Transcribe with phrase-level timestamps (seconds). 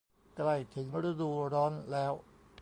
[0.35, 2.13] ใกล้ถึงฤดูร้อนแล้ว